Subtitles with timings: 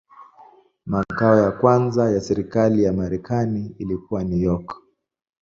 [0.85, 4.77] Makao ya kwanza ya serikali ya Marekani ilikuwa New York.